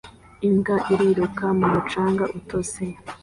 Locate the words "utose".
2.37-2.81